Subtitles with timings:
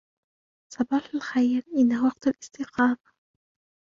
[0.73, 1.65] صباح الخير.
[1.77, 2.97] إنهُ وقت الإستيقاظ.